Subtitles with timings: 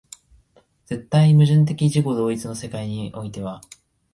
[0.87, 3.61] 絶対矛盾的自己同一の世界においては、